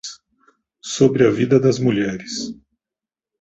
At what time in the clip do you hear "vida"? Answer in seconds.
1.29-1.59